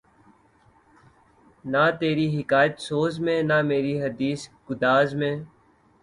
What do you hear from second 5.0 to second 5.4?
میں